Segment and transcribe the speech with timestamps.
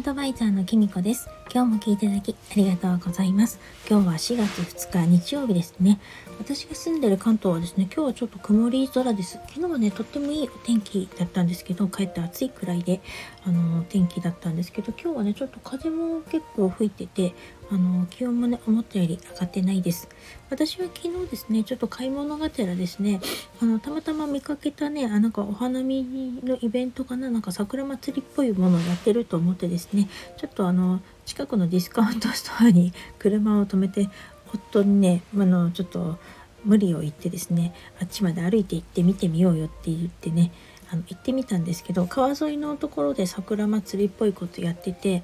[0.00, 1.28] アドバイザーのきみこです。
[1.52, 3.58] 今日も聞いていただきありがとうございます。
[3.88, 5.98] 今日は4月2日日曜日ですね。
[6.38, 9.32] 私が住んでる関東はですね、今日はちょっと曇り空です。
[9.48, 13.00] 昨日はね、とってもいいお天気だったんですけど、帰って暑いくらいで、
[13.44, 17.34] あの、天気だったんですけど、今日はね、ちょっと風も結構吹いてて、
[17.68, 20.08] あの、気温もね、思ったより上がってないです。
[20.50, 23.20] 私は昨日ですね、ちょっと買い物がてらですね、
[23.60, 34.08] あの、たまたま見かけたね、あ、なんかお花見のイベントかな、なんか桜祭りっぽいものをやってると思ってですね、ちょっとあの、近くのディスカウントストアに 車を止めて
[34.52, 36.18] 夫にねあのちょっと
[36.64, 40.52] 無理を言ってですねあっちまで歩いて行って見てみようよって言ってね
[40.92, 45.22] あの行ってみたんですけど川沿いのところで桜祭りっぽいことやってて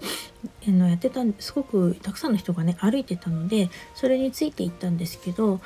[0.66, 5.60] あのやってたんすごくたくさんの人がね歩いてたのでそれについて行ったんですけど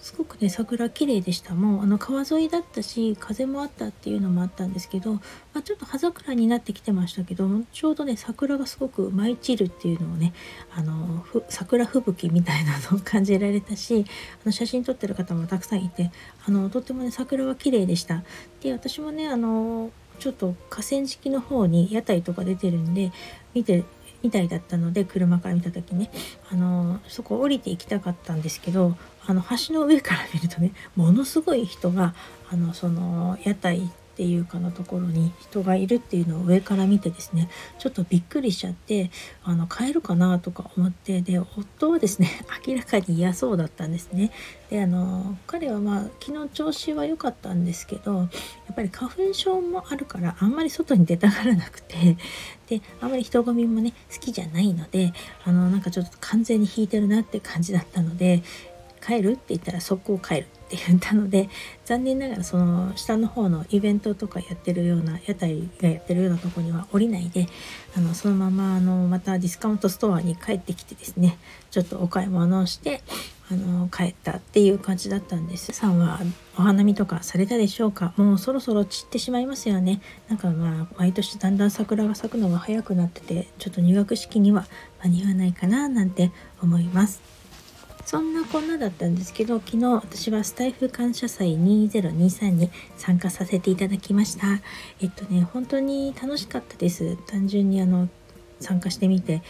[0.00, 5.20] すごくね桜綺麗でしたもうあの川沿いだったし風もあったっていうのもあったんですけど、ま
[5.54, 10.32] あ、ちょっと葉桜になってきてましたけどちょうどね桜がすごく舞い散るっていうのをね
[10.74, 14.04] あの桜吹雪みたいなのを 感じられたし
[14.44, 16.10] あの写真撮ってる方もたくさんいて
[16.46, 18.22] あのとってもね桜は綺麗でした。
[18.60, 23.10] で私もねあのちょっと河川敷の方に屋台とか出てるんで
[23.54, 23.84] 見て
[24.22, 26.10] みたいだったので車から見た時ね。
[26.50, 28.96] あのそこ降りていきたかったんですけど
[29.26, 32.14] あの橋の上から見るとねものすごい人が
[32.50, 39.10] あのその屋台っていうかのところに人がいるっていうのを上から見てですねちょっとびっくりしちゃって
[39.44, 42.28] あの帰るかなとか思ってで夫はですね
[42.66, 44.30] 明らかに嫌そうだったんですね。
[44.68, 48.24] であの彼はまあ昨日調子は良かったんですけどや
[48.72, 52.16] っぱり花粉症もあるからあんまり外に出たがらなくて
[52.68, 55.12] であんまり人混みもね好きじゃないので
[55.44, 58.42] あのなんかちょっと完全に引いてるなって感じだったので
[59.04, 60.46] 帰るって言ったら速攻帰る。
[60.70, 61.48] って言ったので
[61.84, 67.48] 残念ながらその下の方のイベントとかやってるような屋台がやってるようなとこには降りないで
[67.96, 71.38] あのそのままあのまたディスカウントストアに帰ってきてですね
[71.72, 73.02] ちょっとお買い物をして
[73.50, 75.72] あの帰ったっていう感じだったんです。
[75.72, 76.20] さんは
[76.56, 78.12] お花見とかされたでしょうか？
[78.16, 80.00] もうそろそろ散ってしまいますよね。
[80.28, 84.68] なんかまあ毎年だんだん桜が咲くのが早くなっててちょっと入学式には
[85.02, 86.30] 間に合わないかななんて
[86.62, 87.20] 思います。
[88.10, 94.48] そんなこんなだったんですけど昨日私はスタイフ感謝祭2023に参加させていただきました。
[95.00, 97.16] えっとね本当に楽しかったです。
[97.28, 98.08] 単純にあの
[98.58, 99.42] 参加してみて。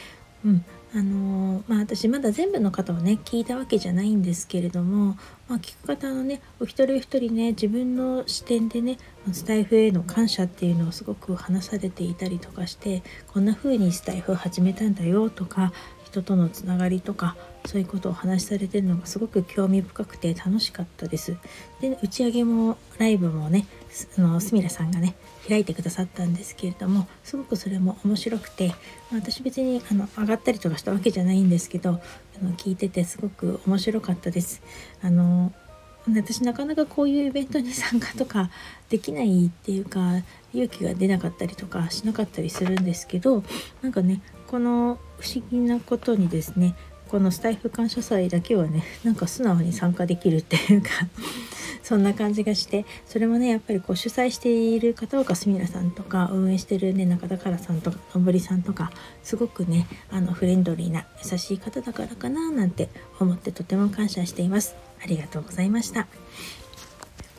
[0.44, 0.65] うん。
[0.93, 5.17] あのー、まあ私まだ全部の方をね聞いたわけじゃないんですけれども、
[5.49, 8.99] まあ、聞く方のねお一人お一人ね自分の視点でね
[9.33, 15.73] スタイフへの感謝っていうのをすごく話されていたりとかしてこんな風にスタイフを始めたんだよとか
[16.05, 17.37] 人とのつながりとか
[17.67, 21.37] そういうことをお話しされてるのがすごく興味深くて楽しかったです。
[21.81, 23.67] で打ち上げもライブもね
[24.19, 25.17] あのすみらさんがね
[25.49, 28.75] 開いてくださったんですけれどもすごくそれも面白くて、
[29.12, 34.62] 私別にあの上がったりとかしたわけじゃないんですけどあの聞いててすごく面白かったです。
[35.03, 35.53] あの
[36.09, 38.51] 私なかなかこういうイベントに参加とか
[38.89, 40.22] できないっていうか
[40.53, 43.45] 勇気が出なかったりとかしなかったりするんですけど
[43.83, 46.75] なんかねこの不思議なことにですね
[47.09, 50.89] このスタイフ感謝祭だけはねなんか素直に参加できるっていうか
[51.91, 58.93] そんな感じがしてそれもねやっぱりこう主催している片岡すみらさんとか運営してるね中田からさんとかのぼりさんとか
[59.25, 64.77] すごくねあのフレンドリーな優しい方だからかななんて思ってとても感謝しています。
[65.03, 66.06] ありがとうございました。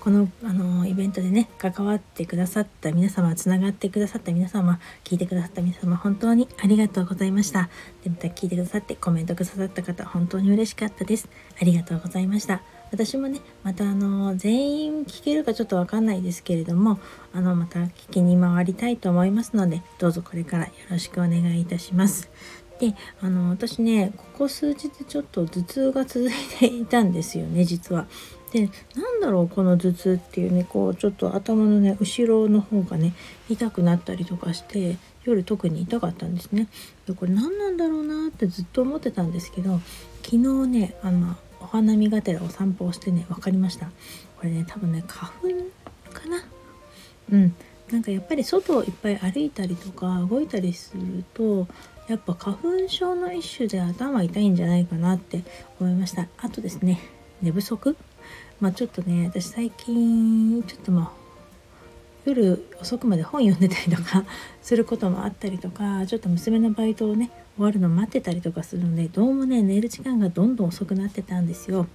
[0.01, 7.69] このあのイベントでね関わってくださった皆様つながってくださった皆様聞いてくださった皆様本当にありがとうございました。
[8.03, 11.29] でまた聞いてくださってコメントくださった方本当に嬉しかったです。
[11.57, 12.80] ありがとうございました。
[12.91, 16.99] 私もねまたあの全員聞けるかちょっとわかんないですけれども
[17.33, 22.29] あのまた聞きに回りたいと思いますのでどうぞこれからよろしくお願いいたします。
[22.79, 28.07] であの私ねここ数日ちょっと頭痛が続いていたんですよね実は。
[28.51, 33.13] でなんだろうこの頭痛っていうねこうちょっと頭のね後ろの方がね
[33.49, 36.67] 痛くなったりとかして夜特に痛かったんですね。
[37.07, 39.79] でこれ何なんだろうなってずっと思ってたんですけど
[40.23, 43.87] 昨日ねあのお花見がてらお散歩をしてね分かりました。
[44.37, 45.47] これね多分ね花粉
[46.13, 46.43] かな？
[47.31, 47.55] うん。
[47.91, 51.67] なんかやっぱり外をいっぱい歩いたりとか動いたりすると
[52.07, 55.43] やっぱ花粉症の一種で頭痛いんじゃないかなって
[55.79, 56.27] 思いました。
[56.37, 56.99] あとですね
[57.41, 57.97] 寝不足？
[58.59, 61.20] まあちょっとね私最近ちょっとまあ
[62.25, 64.25] 夜遅くまで本読んでたりとか
[64.61, 71.87] することもあったりとか ちょっと娘のバイトをね終わるの待ってたりとかするのでどうもね寝る時間がどんどん遅くなってたんですよ。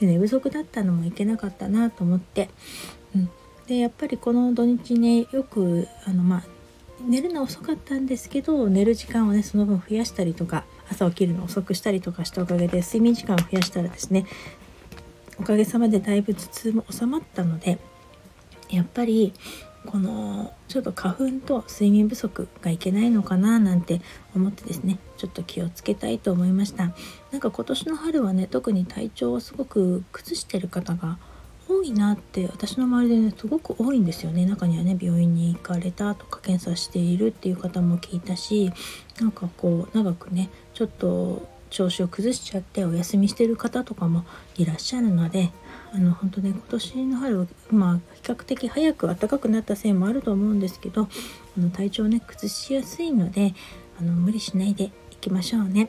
[0.00, 2.48] で寝不足だったのもいけなかったなと思って、
[3.14, 3.30] うん、
[3.66, 6.42] でやっぱりこの土日ねよくあのまあ
[7.06, 14.26] 寝るの遅かったんですけど寝る時間をねその分増やしたりとか朝起きるの遅くしたりとかしたおかげで睡眠時間を増やしたらですね
[15.38, 17.78] おかげさまでだいぶ頭痛も収まったので
[18.70, 19.32] やっぱり
[19.86, 24.00] このちょっと花粉と睡眠不足がいけないのかななんて
[24.34, 26.92] 思ってですねちょっと気をつけたいと思いました。
[27.30, 31.18] なんか今年の春はね特に体調をすごく崩してる方が
[31.68, 34.44] 多いなって私の周りでねすごく多いんですよね。
[34.46, 38.72] 中にはね病院に行かれたとか検査しているっていう方も聞いたし
[39.20, 44.24] なんかこう長くねちょっと調子を崩しちゃってお休みしてる方とかも
[44.56, 45.50] いらっしゃるので
[45.94, 53.54] あの本当ね今年の春はまあ比較的早く暖かくなったせいもあると思うんですけどあの体調ね崩しやすいので
[54.00, 55.88] あの無理しないでいきましょうね。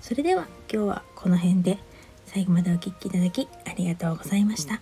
[0.00, 1.78] それでは今日はこの辺で
[2.26, 4.80] 最後までお聴きいただきありがとうございました。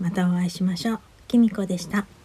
[0.00, 1.00] またお会いしましょう。
[1.28, 2.15] きみこでした。